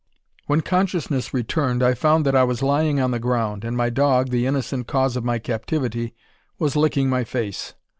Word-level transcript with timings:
When 0.47 0.61
consciousness 0.61 1.31
returned, 1.31 1.83
I 1.83 1.93
found 1.93 2.25
that 2.25 2.35
I 2.35 2.43
was 2.43 2.63
lying 2.63 2.99
on 2.99 3.11
the 3.11 3.19
ground, 3.19 3.63
and 3.63 3.77
my 3.77 3.91
dog, 3.91 4.29
the 4.31 4.47
innocent 4.47 4.87
cause 4.87 5.15
of 5.15 5.23
my 5.23 5.37
captivity, 5.37 6.15
was 6.57 6.75
licking 6.75 7.07
my 7.07 7.23
face. 7.23 7.75